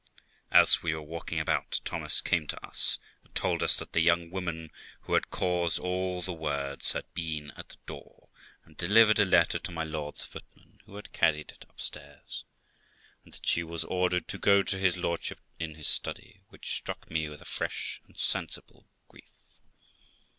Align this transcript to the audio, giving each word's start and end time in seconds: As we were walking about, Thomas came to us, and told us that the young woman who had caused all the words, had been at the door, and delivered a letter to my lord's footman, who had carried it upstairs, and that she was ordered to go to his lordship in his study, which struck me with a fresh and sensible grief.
As 0.49 0.81
we 0.81 0.95
were 0.95 1.01
walking 1.03 1.39
about, 1.39 1.79
Thomas 1.85 2.21
came 2.21 2.47
to 2.47 2.65
us, 2.67 2.97
and 3.23 3.35
told 3.35 3.61
us 3.61 3.77
that 3.77 3.93
the 3.93 3.99
young 3.99 4.31
woman 4.31 4.71
who 5.01 5.13
had 5.13 5.29
caused 5.29 5.77
all 5.79 6.23
the 6.23 6.33
words, 6.33 6.93
had 6.93 7.05
been 7.13 7.51
at 7.55 7.69
the 7.69 7.75
door, 7.85 8.29
and 8.65 8.75
delivered 8.75 9.19
a 9.19 9.25
letter 9.25 9.59
to 9.59 9.71
my 9.71 9.83
lord's 9.83 10.25
footman, 10.25 10.79
who 10.87 10.95
had 10.95 11.13
carried 11.13 11.51
it 11.51 11.65
upstairs, 11.69 12.45
and 13.23 13.35
that 13.35 13.45
she 13.45 13.61
was 13.61 13.83
ordered 13.83 14.27
to 14.29 14.39
go 14.39 14.63
to 14.63 14.79
his 14.79 14.97
lordship 14.97 15.39
in 15.59 15.75
his 15.75 15.87
study, 15.87 16.41
which 16.49 16.73
struck 16.73 17.11
me 17.11 17.29
with 17.29 17.39
a 17.43 17.45
fresh 17.45 18.01
and 18.07 18.17
sensible 18.17 18.87
grief. 19.07 19.29